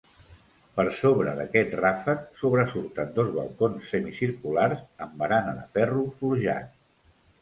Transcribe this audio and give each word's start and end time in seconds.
Per 0.77 0.85
sobre 0.99 1.33
d'aquest 1.39 1.75
ràfec 1.81 2.23
sobresurten 2.41 3.13
dos 3.19 3.29
balcons 3.35 3.91
semicirculars 3.93 4.83
amb 5.07 5.15
barana 5.23 5.55
de 5.61 5.67
ferro 5.77 6.07
forjat. 6.23 6.75